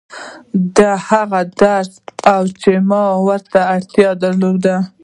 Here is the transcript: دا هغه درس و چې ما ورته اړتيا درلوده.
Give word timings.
دا 0.77 0.91
هغه 1.09 1.41
درس 1.59 1.91
و 2.41 2.47
چې 2.61 2.71
ما 2.89 3.03
ورته 3.27 3.59
اړتيا 3.73 4.09
درلوده. 4.23 4.75